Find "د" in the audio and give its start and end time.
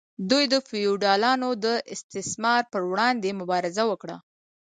0.53-0.55, 1.65-1.65